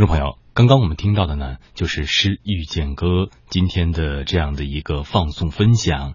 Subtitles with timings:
[0.00, 3.06] 听众朋友，刚刚我们听到的呢，就是《诗遇见歌》
[3.50, 6.14] 今天的这样的一个放送分享。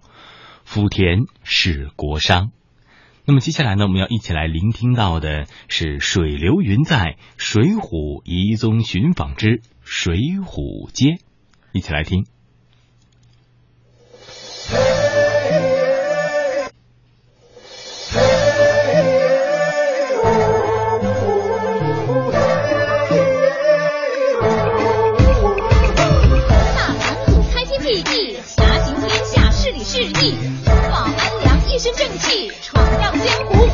[0.64, 2.50] 福田是国殇。
[3.24, 11.18] 那么接下来呢，我们要一起来聆听到的是“水流云在，水浒遗踪寻访之水浒街”，
[11.70, 12.26] 一起来听。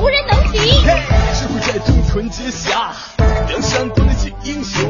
[0.03, 2.93] 无人能敌，智慧在众屯结下，
[3.47, 4.83] 梁山多的是英雄。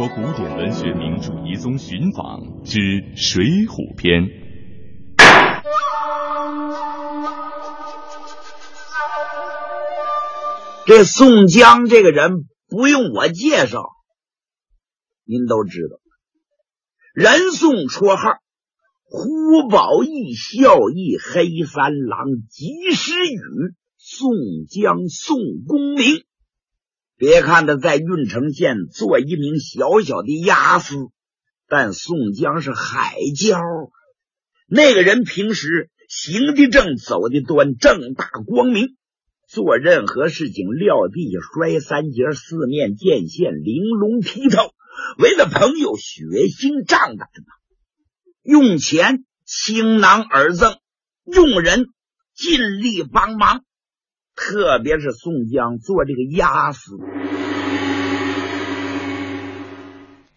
[0.00, 2.78] 国古典文学名著遗踪寻访之
[3.16, 4.22] 《水浒篇》。
[10.86, 13.90] 这宋江这个人不用我介绍，
[15.26, 15.98] 您都知道。
[17.12, 18.38] 人送绰号
[19.04, 23.38] “呼宝义”“孝义”“黑三郎”“及时雨”，
[24.00, 24.30] 宋
[24.66, 25.36] 江宋
[25.68, 26.24] 公明。
[27.20, 30.94] 别看他在郓城县做一名小小的押司，
[31.68, 33.60] 但宋江是海椒。
[34.66, 38.96] 那个人平时行的正，走的端，正大光明。
[39.46, 44.72] 做任何事情，撂地下摔三节，四面见线，玲珑剔透。
[45.18, 47.52] 为了朋友，血性仗胆呐。
[48.42, 50.78] 用钱倾囊而赠，
[51.26, 51.84] 用人
[52.34, 53.62] 尽力帮忙。
[54.40, 56.96] 特别是宋江做这个押司，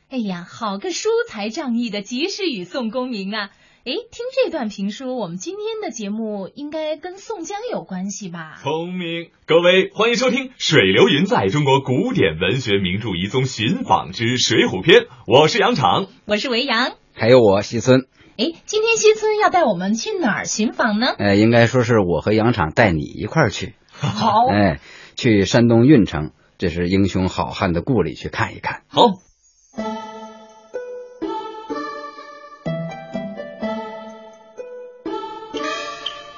[0.10, 3.50] 哎呀，好个疏财仗义的及时雨宋公明啊！
[3.86, 8.58] 哎，听这段评书，我们今天的节目应该跟宋江有关系吧？
[8.62, 18.02] 聪明，各位欢迎收听《水流云在中国古典文学名著遗踪寻访之水浒篇》，我是杨昶，我是维扬，还有我西村。
[18.36, 21.08] 哎，今天西村要带我们去哪儿寻访呢？
[21.18, 23.76] 呃，应该说是我和杨昶带你一块儿去。
[24.08, 24.80] 好，哎，
[25.16, 28.82] 去山东运城，这是英雄好汉的故里，去看一看。
[28.88, 29.08] 好。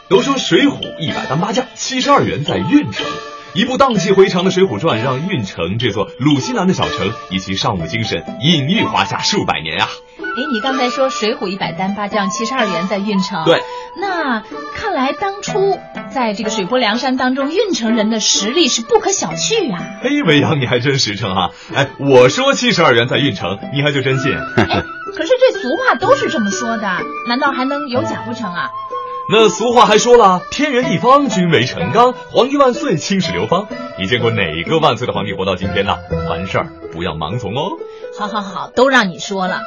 [0.08, 3.06] 都说《水浒》一百单八将，七十二员在运城。
[3.56, 9.88] 一部荡气回肠的《水浒传》，让运城这座鲁西南的小城以其尚武精神隐喻华夏数百年啊！
[10.20, 13.46] 哎，你刚才说《水浒》一百单八将，七十二员在运城。
[13.46, 13.62] 对，
[14.00, 14.42] 那
[14.75, 15.80] 看来当初
[16.16, 19.84] 在这个水泊梁山当中，运城人的实力是不可小觑啊！
[20.02, 21.50] 嘿，维扬，你还真实诚啊！
[21.76, 24.31] 哎，我说七十二元在运城，你还就真信？
[24.34, 26.88] 可是这俗话都是这么说的，
[27.28, 28.70] 难道还能有假不成啊？
[29.30, 33.68] 那俗话还说了，天圆地方，君为臣纲，皇帝万岁，青史流芳。
[34.00, 35.98] 你见过哪个万岁的皇帝活到今天呢？
[36.30, 37.72] 凡事儿不要盲从哦。
[38.18, 39.59] 好好好，都让你说了。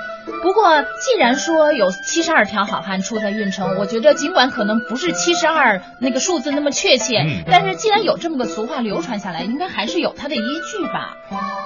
[0.42, 11.16] 不过，既然说有七十二条好汉出在运城，我觉得尽管可能不是七十二那个数字那么确切，嗯、但是既然有这么个俗话流传下来，应该还是有它的依据吧？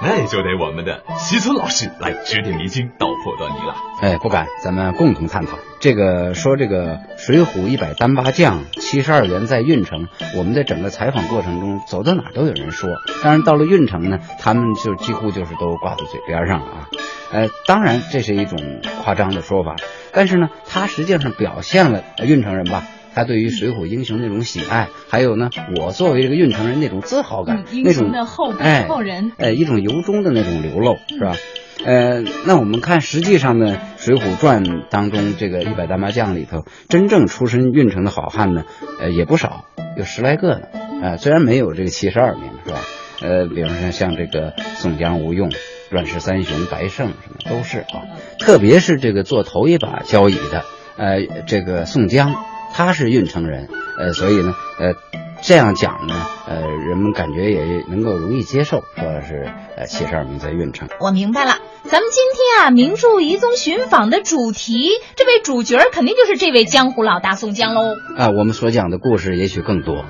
[0.03, 3.75] 那就得我们的西村老师来指点迷津，道破端倪了。
[4.03, 6.35] 哎，不敢，咱们共同探讨这个。
[6.35, 10.09] 说这个《水浒》一百单八将，七十二员在运城。
[10.37, 12.91] 我们在整个采访过程中，走到哪都有人说。
[13.23, 16.89] 当然，到了运城呢，他们就几乎就是都挂在嘴边上了啊。
[17.31, 18.59] 呃，当然这是一种
[19.05, 19.77] 夸张的说法，
[20.13, 22.83] 但是呢，它实际上表现了运城人吧，
[23.15, 31.37] 他对于水浒英雄那种喜爱，还有呢，我作为这个运城人那种自豪感，嗯、那种的后哎后人，哎，一种由衷的那种流露，是吧？
[31.85, 38.65] 呃，那我们看，实际上呢，《水浒传》当中这个一百单八将里头，真正出身运城的好汉呢，
[39.01, 39.65] 呃，也不少，
[39.97, 40.63] 有十来个呢。
[41.03, 42.79] 呃，虽然没有这个七十二名，是吧？
[43.23, 45.51] 呃，比方说像这个宋江、吴用。
[45.91, 48.09] 阮氏三雄、白胜什么都是啊，
[48.39, 50.65] 特别是这个做头一把交椅的，
[50.97, 52.35] 呃，这个宋江，
[52.73, 53.69] 他是运城人，
[53.99, 54.95] 呃，所以呢，呃，
[55.43, 56.15] 这样讲呢，
[56.49, 59.47] 呃，人们感觉也能够容易接受，说是
[59.77, 60.89] 呃七十二名在运城。
[60.99, 67.97] 我明白了，咱们今天啊名著遗踪寻访的主题这位主角肯定就是这位江湖老大宋江喽。
[68.17, 70.05] 啊我们所讲的故事也许更多。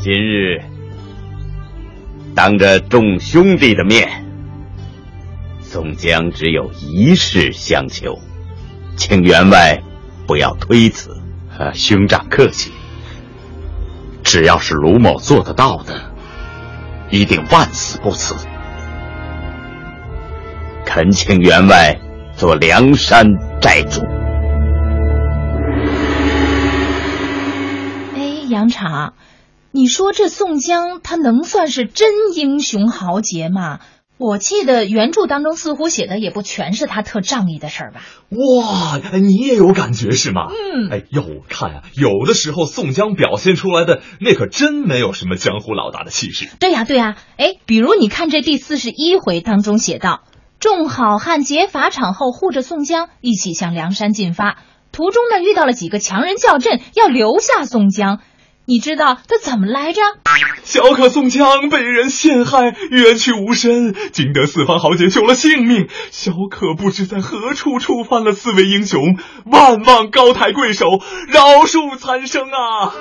[0.00, 0.62] 今日
[2.34, 4.31] 当着众兄弟的面
[5.72, 8.18] 宋江只有一事相求，
[8.98, 9.82] 请员外
[10.26, 11.16] 不要推辞。
[11.58, 12.70] 呃，兄长客气。
[14.22, 16.12] 只要是卢某做得到的，
[17.08, 18.34] 一定万死不辞。
[20.84, 21.98] 恳请员外
[22.36, 23.26] 做梁山
[23.58, 24.02] 寨主。
[28.14, 29.14] 哎，杨场，
[29.70, 33.80] 你说这宋江他能算是真英雄豪杰吗？
[34.22, 38.02] 我记得原著当中似乎写的也不全是他特仗义的事儿吧？
[38.30, 40.42] 哇，你也有感觉是吗？
[40.48, 46.48] 嗯，哎，要我看啊，有的时候宋江表现出来的那可真没有什么江湖老大的气势。
[46.60, 50.22] 对呀，对呀，哎，比如你看这第四十一回当中写道，
[50.60, 54.58] 众好汉劫法场后护着宋江一起向梁山进发，
[54.92, 58.20] 途中呢遇到了几个强人叫阵，要留下宋江。
[58.64, 60.00] 你知道他怎么来着？
[60.62, 65.88] 小可宋江被人陷害，冤屈无声，惊得四方豪杰救了性命。
[66.10, 70.86] 小可不知在何处触犯了四位英雄，万望高抬贵手，
[71.28, 72.94] 饶恕残生啊！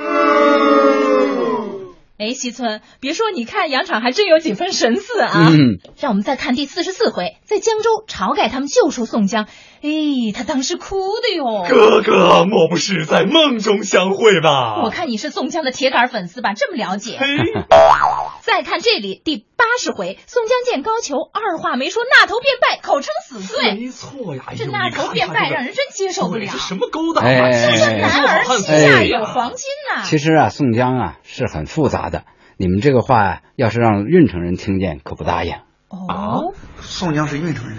[2.17, 5.47] 哎，西村，别说，你看杨场还真有几分神似啊！
[5.49, 9.47] 嗯，让我们再看第四十四回，在江州，晁盖他们救出宋江，
[9.81, 11.65] 哎，他当时哭的哟。
[11.67, 14.81] 哥哥，莫不是在梦中相会吧？
[14.83, 17.17] 我看你是宋江的铁杆粉丝吧，这么了解。
[17.19, 17.25] 嘿，
[18.41, 23.73] 再看这里第八十回，宋江见高俅，二话没说，那头便拜，口称死罪。
[23.73, 26.47] 没错呀，这那头便拜让人真接受不了。
[26.51, 30.03] 这什么勾当哎是不是男儿膝下有黄金呐？
[30.05, 32.23] 其实啊，宋江啊是很复杂的。
[32.57, 35.55] 你们这个话、要是让运城人听见，可不答应。
[35.89, 37.77] 哦，宋江是运城人，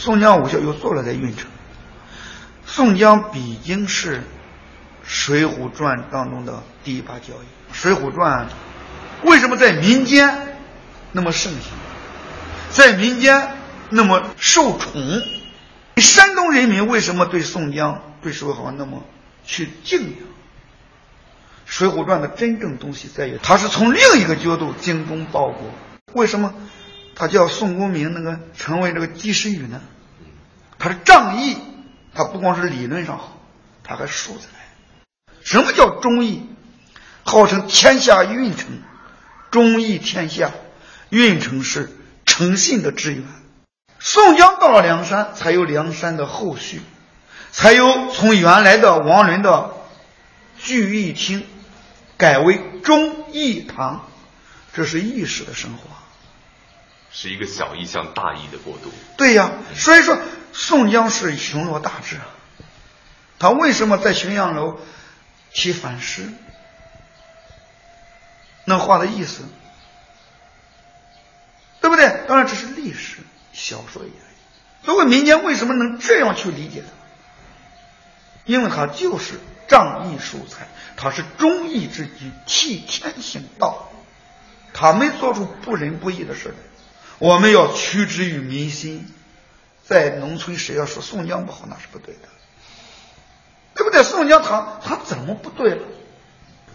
[0.00, 1.46] 宋江武校又坐落在运城。
[2.64, 4.16] 宋江毕竟是
[5.04, 8.48] 《水浒传》当中的第一把交椅，《水浒传》
[9.28, 10.56] 为什么在民间
[11.12, 11.72] 那么盛行，
[12.70, 13.52] 在民间
[13.90, 15.20] 那么受宠？
[15.98, 19.04] 山东人民为什么对宋江、对石河那么
[19.44, 20.10] 去敬仰？
[21.66, 25.70] 《水浒传》的真正东西在于，它是从另一个角度精忠报国。
[26.14, 26.54] 为什么
[27.20, 29.82] 他叫宋公明那个成为这个及时雨呢？
[30.78, 31.54] 他是仗义，
[32.14, 33.36] 他不光是理论上好，
[33.84, 34.48] 他还术才。
[35.44, 36.48] 什么叫忠义？
[37.22, 38.68] 号称天下运城，
[39.50, 40.50] 忠义天下，
[41.10, 41.94] 运城是
[42.24, 43.22] 诚信的支援。
[43.98, 46.80] 宋江到了梁山，才有梁山的后续，
[47.52, 49.74] 才有从原来的王伦的
[50.56, 51.46] 聚义厅
[52.16, 54.08] 改为忠义堂，
[54.72, 55.99] 这是义士的生活。
[57.12, 58.92] 是一个小义向大义的过渡。
[59.16, 60.18] 对呀，所以说
[60.52, 62.26] 宋江是雄罗大志啊。
[63.38, 64.78] 他为什么在浔阳楼
[65.52, 66.28] 题反诗？
[68.64, 69.44] 那话的意思，
[71.80, 72.24] 对不对？
[72.28, 73.18] 当然这是历史
[73.52, 74.02] 小说。
[74.84, 76.88] 所谓民间为什么能这样去理解他？
[78.44, 83.90] 因为他就是仗义疏财，他是忠义之举，替天行道，
[84.72, 86.54] 他没做出不仁不义的事来。
[87.20, 89.06] 我们要屈之于民心，
[89.86, 92.28] 在农村谁要说宋江不好，那是不对的，
[93.74, 94.02] 对不对？
[94.02, 95.82] 宋江他他怎么不对了？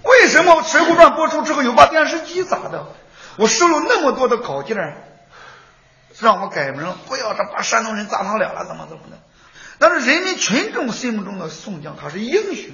[0.03, 2.85] 为什么《水浒传》播出之后有把电视机砸的？
[3.37, 4.77] 我收了那么多的稿件，
[6.19, 9.17] 让我改名，不要这把山东人砸堂了了，怎么怎么的？
[9.79, 12.69] 但是人民群众心目中的宋江，他是英雄，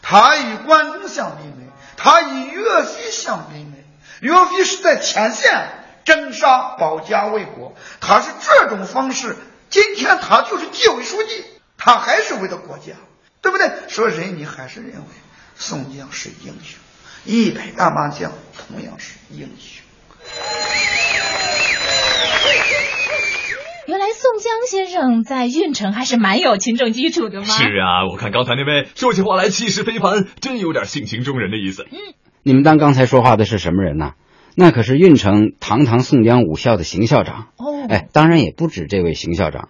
[0.00, 3.84] 他与关公相比美，他与岳飞相比美。
[4.20, 5.84] 岳飞是在前线。
[6.08, 9.36] 征杀保家卫国，他是这种方式。
[9.68, 11.44] 今天他就是纪委书记，
[11.76, 12.94] 他还是为了国家，
[13.42, 13.70] 对不对？
[13.88, 15.04] 说人你还是认为
[15.54, 16.80] 宋江是英雄，
[17.26, 19.84] 一百大麻将同样是英雄。
[23.86, 27.46] 原来宋江先生在运城还是蛮有群众基础的吗？
[27.46, 31.86] 是啊，我看刚才那位说起话来气势非凡，真有点性情中人的意思。
[31.90, 31.98] 嗯，
[32.42, 34.12] 你们当刚才说话的是什么人呐？
[34.60, 39.68] 那可是运城堂堂宋江武校的邢校长哦，哎，当然也不止这位邢校长，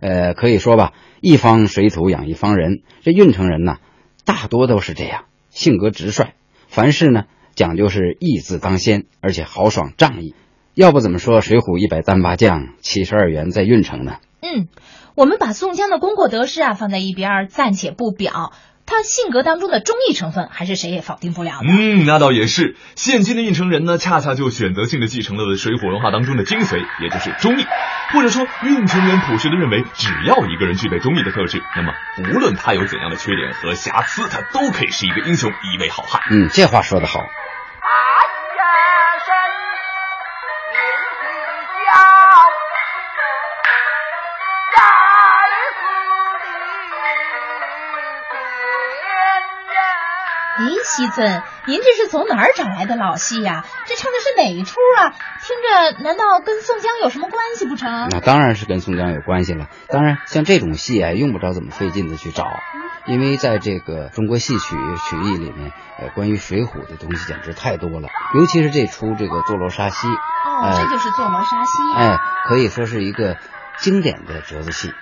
[0.00, 3.76] 呃，可以说吧，一方水土养一方人，这运城人呢，
[4.24, 6.32] 大多都是这样，性格直率，
[6.68, 10.34] 凡事呢讲究是义字当先，而且豪爽仗义。
[10.72, 14.16] 要不怎么说《水浒》一百单八将，七十二员在运城呢？
[14.40, 14.68] 嗯，
[15.16, 18.52] 我们把宋江的功过得失啊放在一边，暂且不表。
[18.90, 21.66] 他性格当中的忠义成分还是谁也否定不了的。
[21.68, 22.76] 嗯，那倒也是。
[22.96, 27.64] 现今的应城人呢，恰恰就选择性的继承了水浒文化当中的精髓，也就是忠义。
[28.12, 36.20] 或者说，应城人朴实的认为，只要一个人具备忠义的特质，那么无论他有怎样的缺点和瑕疵，他都可以是一个英雄，一位好汉。
[36.28, 37.20] 嗯，这话说得好。
[50.60, 53.64] 哎，西尊，您这是从哪儿找来的老戏呀？
[53.86, 55.08] 这唱的是哪一出啊？
[55.08, 55.56] 听
[55.96, 58.08] 着，难道跟宋江有什么关系不成？
[58.10, 59.68] 那当然是跟宋江有关系了。
[59.88, 62.44] 当然，像这种戏啊，用不着怎么费劲的去找，
[63.06, 64.76] 因为在这个中国戏曲
[65.08, 68.08] 曲艺里面，呃，关于水浒的东西简直太多了。
[68.34, 71.94] 尤其是这出这个坐楼杀西，哦，这就是坐楼杀西。
[71.96, 73.38] 哎，可以说是一个
[73.78, 74.92] 经典的折子戏。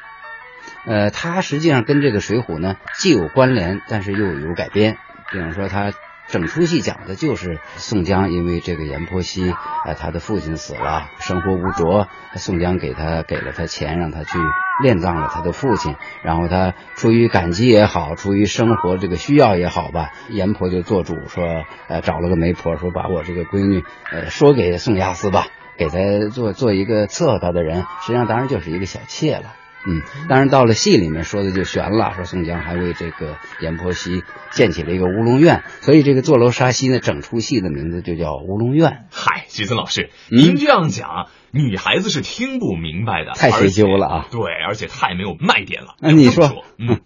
[0.87, 4.97] 呃，它实际上跟这个水浒呢既有关联，但是又有改编。
[5.31, 5.93] 比方说，他
[6.29, 9.55] 整出戏讲的就是宋江因为这个阎婆惜，
[9.87, 14.39] 呃，他的父亲死了，生活无着，宋江给他给了他钱，让他去
[14.85, 15.97] 殓葬了他的父亲。
[16.23, 21.45] 然后他出于感激也好，出于生活这个需要也好吧，阎婆就做主说，
[21.89, 27.85] 呃，找了个媒婆，说把我这个闺女，呃，说给宋押司吧，给他做做一个伺候他的人。
[28.03, 29.55] 实际上，当然就是一个小妾了。
[29.89, 39.07] 嗯，当然到了戏里面说的就悬了，说宋江还为这个阎婆惜建起了一个乌龙院，所以这个坐楼杀西呢，整出戏的名字就叫乌龙院。
[39.11, 44.29] 嗨，徐森老师，您这样讲，女孩子是听不明白的，太学究了啊！
[44.31, 45.95] 对，而且太没有卖点了。
[46.01, 47.01] 那你说，嗯，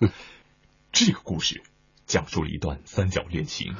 [0.90, 1.62] 这个故事
[2.04, 3.74] 讲述了一段三角恋情，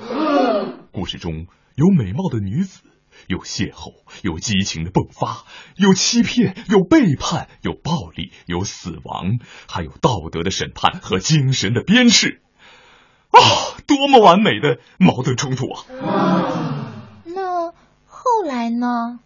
[0.93, 2.83] 故事中有美貌的女子。
[3.29, 5.45] 有邂逅，有激情的迸发，
[5.77, 9.39] 有欺骗，有背叛，有暴力，有死亡，
[9.69, 12.39] 还有道德的审判和精神的鞭笞。
[13.31, 13.39] 啊，
[13.87, 16.93] 多么完美的矛盾冲突啊！
[17.25, 17.73] 那
[18.07, 19.21] 后来呢？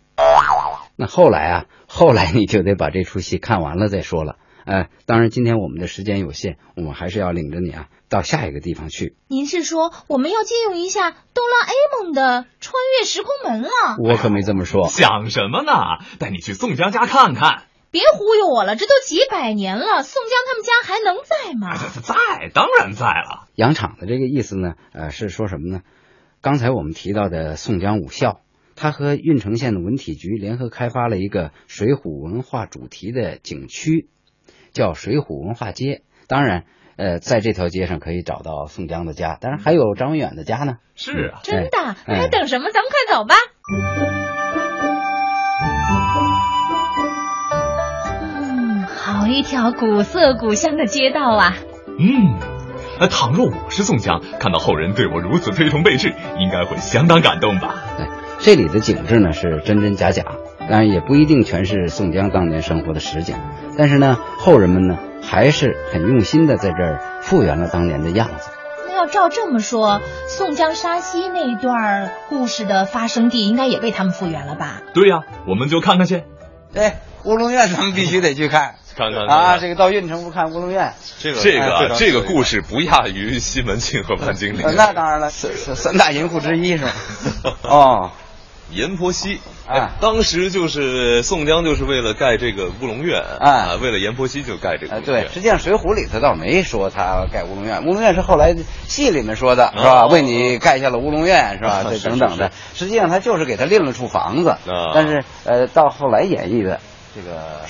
[0.96, 4.38] 那后来啊，后来你就得把这出戏看完了再说了。
[4.66, 7.88] 哎，当然，今天我们的时间有限，我们还是要领着你啊。
[8.08, 9.16] 到下一个地方去。
[9.28, 13.70] 您是说我们要借用一下哆啦 A 梦的穿越时空门了？
[13.98, 14.88] 我可没这么说。
[14.88, 15.72] 想什么呢？
[16.18, 17.64] 带你去宋江家看看。
[17.90, 21.76] 别忽悠我了，这都几百年了，宋江他们家还能在吗？
[22.02, 23.48] 在，当然在了。
[23.54, 25.82] 杨场的这个意思呢，呃，是说什么呢？
[26.40, 28.40] 刚才我们提到的宋江武校，
[28.76, 34.08] 他和郓城县的文体局联合开发了一个水浒文化主题的景区，
[34.76, 36.02] 叫水浒文化街。
[36.28, 36.64] 当然。
[36.98, 40.76] 呃，在这条街上可以找到宋江的家，当然还有张文远的家呢。
[40.94, 42.70] 是啊，真的，那还等什么？
[42.72, 43.34] 咱们快走吧。
[48.40, 51.52] 嗯，好一条古色古香的街道啊。
[51.98, 52.38] 嗯，
[52.98, 57.74] 那倘若我是宋江，看到后人对我如此推崇备至，应该会相当感动吧？
[57.98, 60.24] 哎，这里的景致呢是真真假假，
[60.68, 63.36] 当然也不一定全是宋江当年生活的实景，
[63.76, 64.98] 但是呢，后人们呢。
[65.28, 68.48] 还是很用心的，在这儿复原了当年的样子。
[68.86, 74.82] 那要照这么说，宋江杀西那一段故事的发生地，应该也被他们复原了吧？
[74.94, 76.22] 对呀，我们就看看去。
[76.72, 76.92] 对，
[77.24, 79.58] 乌龙院咱们必须得去看，看看啊！
[79.58, 84.76] 这个到运城不看乌龙院，这个这个这个故事不亚于西门庆和潘金莲。
[84.76, 86.92] 那当然了，三三大淫妇之一是吧？
[87.68, 88.10] 哦。
[88.70, 95.00] 阎婆惜哎，当时就是宋江就是为了盖这个乌龙院啊，为了阎婆惜就盖这个。
[95.00, 98.54] 对，实际上《水浒》里头倒没说他盖乌龙院，乌龙院是后来
[98.86, 100.06] 戏里面说的，是吧？
[100.06, 101.84] 为你盖下了乌龙院，是吧？
[101.90, 104.56] 这等等的，实际上他就是给他另了处房子。
[104.94, 106.80] 但是呃，到后来演绎的
[107.14, 107.60] 这个，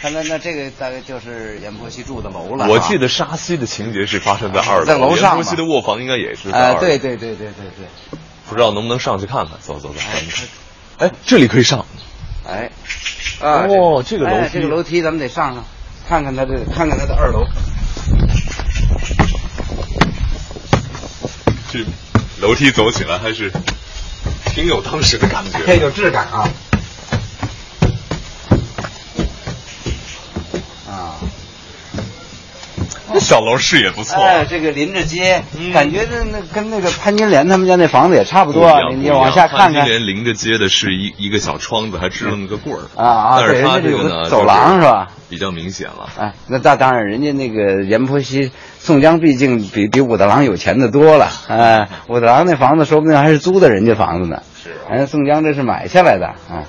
[0.00, 2.66] 看那那这个大概就是阎婆惜住的楼了。
[2.68, 5.36] 我记得杀西的情节是发生在二楼，在楼上。
[5.36, 6.50] 阎婆惜的卧房应该也是。
[6.50, 8.18] 啊，对对对对对对。
[8.48, 9.58] 不知道能不能上去看看？
[9.60, 10.00] 走走走，
[10.98, 11.84] 哎，这里可以上。
[12.46, 12.70] 哎，
[13.40, 15.64] 啊哦，这个楼梯，这个楼梯咱们得上上，
[16.08, 17.44] 看看他的，看看他的二楼。
[21.72, 21.84] 这
[22.40, 23.52] 楼梯走起来还是
[24.54, 26.48] 挺有当时的感觉，很有质感啊。
[33.20, 35.42] 小楼视野不错，哎，这个临着街，
[35.72, 38.70] 感觉那那跟那个潘金莲他们家那房子也差不多。
[38.90, 43.36] 你你往下看看，潘金莲临着街的是一一个小窗子，还支了个棍儿啊啊！
[43.38, 45.08] 但是他这个呢，走廊是吧？
[45.28, 46.08] 比较明显了。
[46.18, 51.28] 哎，那那当然，人家那个阎婆惜、宋江毕竟比比武大郎有钱的多了。
[51.48, 54.42] 哎，武大郎那房子说不定还是租的人家房子呢。
[54.62, 56.62] 是，哎，宋江这是买下来的啊。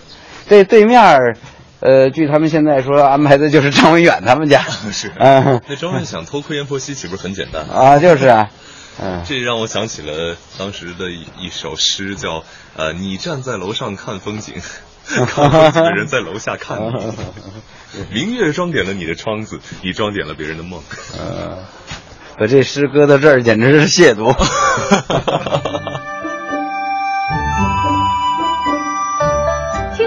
[0.49, 1.37] 这对面。
[1.79, 4.61] 呃，据他们现在说，安排的就是张文远他们家。
[4.91, 7.99] 是，嗯，那张文想偷窥阎婆惜，岂不是很简单啊？
[7.99, 8.49] 就是啊，
[8.99, 12.43] 嗯，这让我想起了当时的一一首诗，叫
[12.75, 14.55] 呃，你站在楼上看风景，
[15.07, 17.13] 看风景的人在楼下看你。
[18.11, 20.81] 明月装点了你的窗子，你装点了别人的梦。
[21.17, 21.59] 呃，
[22.39, 24.35] 把这诗搁到这儿，简直是亵渎。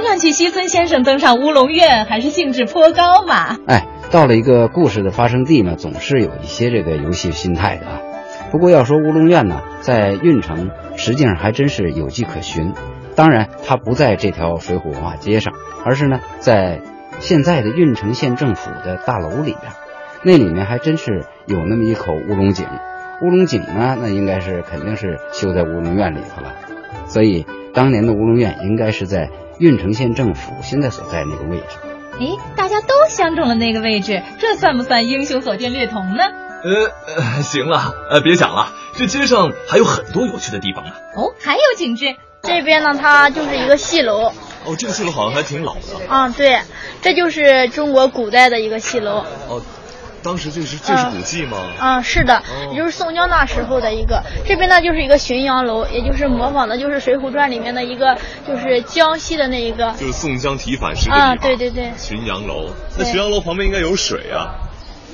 [0.01, 3.59] 听上去，西村先生登上乌龙院还是兴致颇高嘛。
[3.67, 8.01] 哎，到了一个故事的发生地呢，总是有一些这个游戏心态的啊。
[8.51, 12.73] 不过要说乌龙院呢，在运城实际上还真是有迹可循。
[13.15, 15.53] 当然，它不在这条水浒文化街上，
[15.85, 16.81] 而是呢在
[17.19, 19.73] 现在的运城县政府的大楼里边，
[20.25, 22.67] 那里面还真是有那么一口乌龙井。
[23.21, 26.55] 乌龙井呢，那应该是肯定是修在乌龙院里头了。
[27.05, 29.29] 所以当年的乌龙院应该是在
[29.61, 31.77] 运城县政府现在所在那个位置。
[32.19, 32.27] 哎，
[32.57, 36.25] 大家都相中了那个位置，这算不算英雄所见略同呢？
[36.65, 40.93] 呃呃，行了，呃，别讲了，这街上还有很多有趣的地方呢。
[41.15, 42.17] 哦，还有景致。
[42.43, 44.33] 这边呢，它就是一个戏楼。
[44.65, 46.09] 哦，这个戏楼好像还挺老的。
[46.09, 46.61] 啊，对，
[47.03, 49.27] 这就是中国古代的一个戏楼。
[49.49, 49.63] 哦，
[50.23, 51.57] 当时这是这是古迹吗？
[51.79, 54.23] 啊，是的，也就是宋江那时候的一个。
[54.47, 59.93] 这边呢就是一个浔阳楼，也就是模仿的就是《水浒传》里面的一个，就是江西的那一个。
[59.99, 61.93] 就是宋江提反诗的啊，对对对。
[61.99, 64.55] 浔阳楼，那浔阳楼旁边应该有水啊。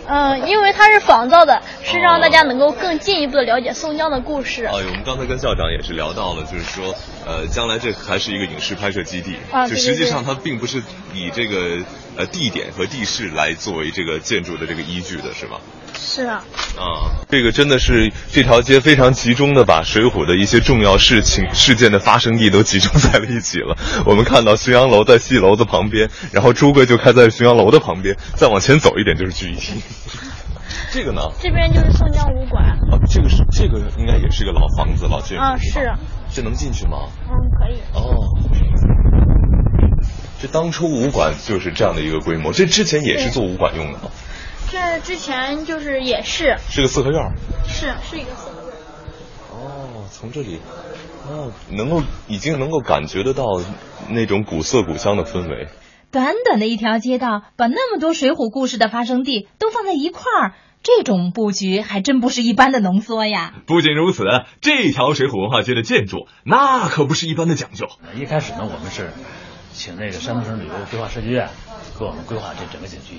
[0.08, 4.64] 嗯，因为它是仿造的，是让大家能够更进一步的了解宋江的故事。
[4.66, 6.94] 哦，我们刚才跟校长也是聊到了，就是说，
[7.26, 10.80] 呃，将来这还是一个影视拍摄基地，啊，就实际上它并不是
[11.12, 11.85] 以这个
[12.16, 15.59] 呃地点和地势来作为这个建筑的这个依据的，是吗？
[15.99, 16.45] 是啊。
[16.78, 23.76] 啊，这个真的是这条街非常集中的把水浒的一些重要事情、事件的发生地都集中在了一起了。
[24.06, 29.83] 我们看到浔阳楼在戏楼子旁边，然后朱贵就开在浔阳楼的旁边，再往前走一点就是聚义厅。
[30.92, 31.23] 这个呢？
[31.40, 32.64] 这边就是宋江武馆。
[32.90, 35.42] 啊，这个是这个应该也是个老房子、老建筑。
[35.42, 35.92] 啊，是。
[36.36, 37.08] 这能进去吗？
[37.30, 37.80] 嗯，可以。
[37.94, 38.28] 哦。
[40.38, 44.10] 这当初武馆就是这样的一个规模，这之前也是做武馆用的吗？
[44.70, 46.58] 这之前就是也是。
[46.68, 47.32] 是个四合院。
[47.66, 48.72] 是，是一个四合院。
[49.50, 50.60] 哦，从这里，
[51.26, 53.44] 哦，能够已经能够感觉得到
[54.10, 55.68] 那种古色古香的氛围。
[56.10, 63.54] 短短的一条街道，把那么多水浒故事的发生地都放在一块儿，这种布局还真不是一般的浓缩呀。
[63.67, 64.25] 不仅如此，
[64.60, 67.89] 这条水浒文化街的建筑那可不是一般的讲究。
[68.15, 69.12] 一开始呢，我们是
[69.73, 71.49] 请那个山东省旅游规划设计院
[71.99, 73.19] 给我们规划这整个景区，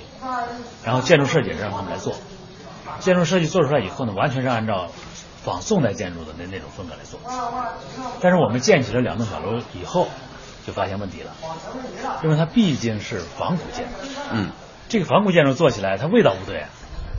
[0.84, 2.16] 然后建筑设计让他们来做。
[3.00, 4.88] 建筑设计做出来以后呢，完全是按照
[5.44, 7.20] 仿宋代建筑的那那种风格来做。
[8.22, 10.08] 但是我们建起了两栋小楼以后。
[10.66, 11.32] 就发现问题了，
[12.26, 13.94] 因为它毕竟是仿古建筑，
[14.34, 14.52] 嗯，
[14.90, 16.66] 这个仿古建筑做起来它味道不对，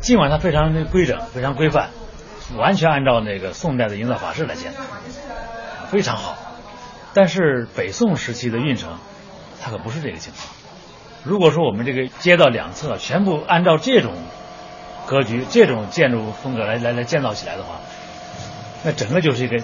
[0.01, 1.91] 尽管它非常规整、非常规范，
[2.57, 4.73] 完全按照那个宋代的营造法式来建，
[5.91, 6.37] 非常好。
[7.15, 8.99] 但是北宋时期的运城，
[9.61, 10.47] 它可不是这个情况。
[11.25, 14.13] 如果说我们这个街道两侧全部按照这种
[15.07, 17.81] 格局、这种建筑风格来来来建造起来的话，
[18.85, 19.61] 那整个就是一个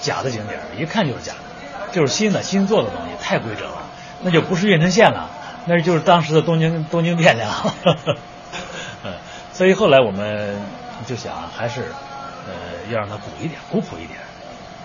[0.00, 1.92] 假的景点，一看就是假的。
[1.92, 3.82] 就是新的新做的东西太规整了，
[4.22, 5.28] 那就不是运城县了，
[5.66, 7.50] 那就是当时的东京东京汴梁。
[9.52, 10.56] 所以后来我们
[11.06, 11.82] 就想，还是
[12.46, 14.18] 呃要让它古一点、古朴一点，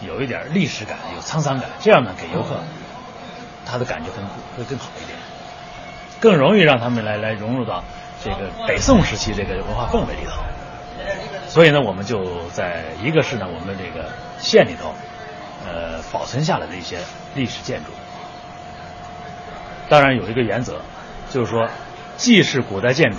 [0.02, 2.60] 有一点历史感、有沧桑感，这样呢给游客
[3.66, 4.26] 他的感觉更
[4.58, 5.18] 会更好一点，
[6.20, 7.84] 更容易让他们来来融入到
[8.24, 10.42] 这个北宋时期这个文化氛围里头。
[11.48, 14.94] 所以呢，我们就在一个是呢，我们这个县里头。
[15.66, 16.98] 呃，保存下来的一些
[17.36, 17.92] 历史建筑，
[19.90, 20.80] 当然有一个原则，
[21.30, 21.68] 就是说，
[22.16, 23.18] 既是古代建筑，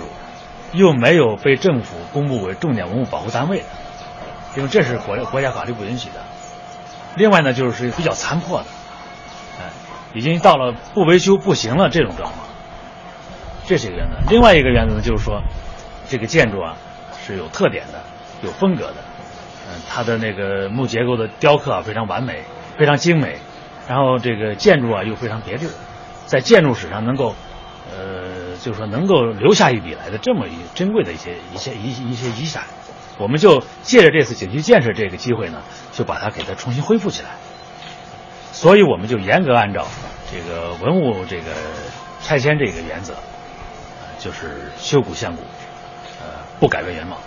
[0.73, 3.65] 又没有被政府公布为重点文物保护单位的，
[4.55, 6.21] 因为这是国国家法律不允许的。
[7.15, 8.65] 另外呢，就是比较残破的，
[9.59, 9.69] 哎，
[10.13, 12.45] 已经到了不维修不行了这种状况，
[13.65, 14.17] 这是一个原则。
[14.29, 15.41] 另外一个原则呢，就是说，
[16.07, 16.75] 这个建筑啊
[17.25, 18.01] 是有特点的，
[18.41, 18.95] 有风格的。
[19.71, 22.43] 嗯，它的那个木结构的雕刻啊非常完美，
[22.77, 23.37] 非常精美，
[23.87, 25.69] 然后这个建筑啊又非常别致，
[26.25, 27.35] 在建筑史上能够，
[27.91, 28.18] 呃，
[28.61, 32.63] 就是说能够留下一笔来的这么一珍贵的一些一些一一些遗产，
[33.17, 35.61] 我们就借着这次景区建设这个机会呢，
[35.93, 37.29] 就把它给它重新恢复起来。
[38.51, 39.87] 所以我们就严格按照
[40.31, 41.45] 这个文物这个
[42.21, 43.15] 拆迁这个原则，
[44.19, 45.41] 就是修古现古，
[46.19, 47.17] 呃，不改变原貌。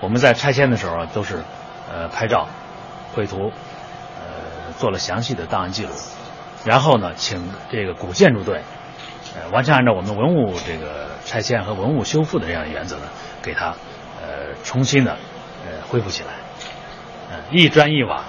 [0.00, 1.42] 我们在拆迁的时候，都是
[1.92, 2.48] 呃拍照、
[3.14, 3.52] 绘图，
[4.18, 5.92] 呃做了详细的档案记录，
[6.64, 8.62] 然后呢，请这个古建筑队，
[9.52, 13.04] 完全按照我们文物这个拆迁和文物修复的这样的原则呢，
[13.42, 13.74] 给它
[14.22, 15.12] 呃重新的
[15.64, 16.28] 呃恢复起来。
[17.50, 18.24] 一砖一瓦，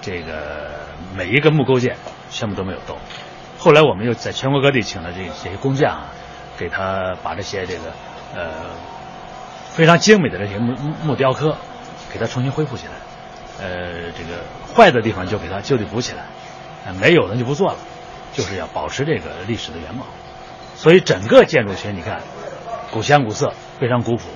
[0.00, 0.70] 这个
[1.14, 1.96] 每一个木构件
[2.30, 2.96] 全部都没有动。
[3.58, 6.06] 后来我们又在全国各地请了这这些工匠啊，
[6.56, 7.92] 给他把这些这个
[8.34, 8.50] 呃
[9.70, 11.56] 非常精美的这些木木雕刻，
[12.12, 12.92] 给它重新恢复起来。
[13.60, 16.26] 呃，这个坏的地方就给它就地补起来，
[16.92, 17.78] 没有的就不做了，
[18.32, 20.06] 就是要保持这个历史的原貌。
[20.78, 22.22] 所以整个建筑群你看，
[22.92, 24.28] 古香古色，非常古朴。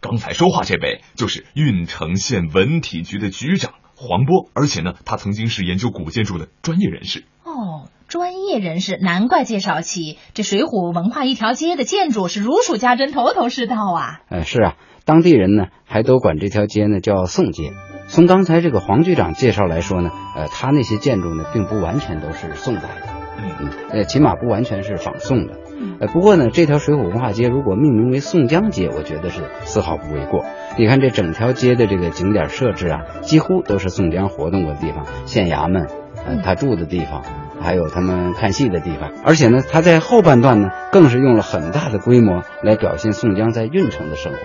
[0.00, 7.24] 刚才说话这位就是郓城县文体局的局长黄波，而且呢，他曾经是研究古建筑的专业人士。
[7.42, 14.20] 哦，专业人士，难怪介绍起这水浒文化一条街的建筑是如数家珍，头头是道啊。
[14.28, 14.74] 呃，是啊，
[15.06, 17.72] 当地人呢还都管这条街呢叫宋街。
[18.08, 25.54] 从刚才这个黄局长介绍来说呢，呃，他那些建筑呢并不完全都是宋代的，嗯，呃，起码不完全是仿宋的。
[26.00, 30.44] 呃，不过呢，这条水浒文化街如果命名为宋江街，我觉得是丝毫不为过。
[30.76, 35.86] 你看这整条街的这个景点设置啊，几乎都是宋江活动过的地方，县衙门，
[36.24, 37.22] 呃，他住的地方，
[37.60, 39.10] 还有他们看戏的地方。
[39.24, 44.38] 而且呢，他在后半段呢，更是用了很大的规模来表现宋江在运城的生活。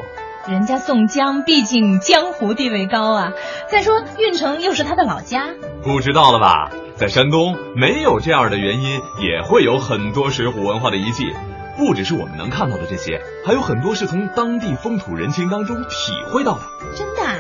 [0.46, 3.32] 人家宋江毕竟江湖地位高啊，
[3.70, 5.48] 再说运城又是他的老家，
[5.82, 6.70] 不知道了吧？
[6.98, 11.34] 在山东，没有这样的原因，也会有很多水浒文化的遗迹。
[11.78, 16.62] 不只是我们能看到的这些，还有很多是从当地风土人情当中体会到的。
[16.98, 17.36] 真的啊？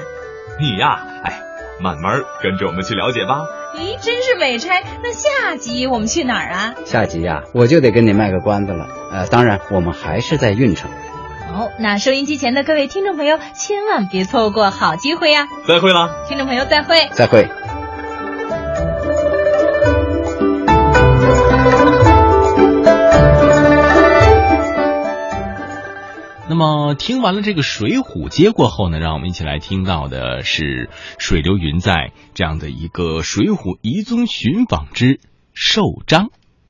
[0.59, 1.41] 你呀，哎，
[1.81, 3.41] 慢慢跟着我们去了解吧。
[3.75, 4.81] 咦，真是美差！
[5.03, 6.73] 那下集我们去哪儿啊？
[6.85, 8.87] 下集呀、我就得跟你卖个关子了。
[9.11, 10.89] 呃，当然，我们还是在运城。
[11.53, 16.25] 好，那收音机前的各位听众朋友，千万别错过好机会呀、再会了。
[16.27, 17.07] 听众朋友，再会。
[17.11, 17.47] 再会。
[26.49, 30.89] 那么听完了这个水浒街过后呢，让我们一起来听到的是
[31.19, 35.19] 水流云在这样的一个《水浒遗踪寻访之
[35.53, 36.25] 寿章》。